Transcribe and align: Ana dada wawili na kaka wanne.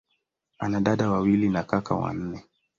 Ana 0.59 0.81
dada 0.81 1.11
wawili 1.11 1.49
na 1.49 1.63
kaka 1.63 1.95
wanne. 1.95 2.43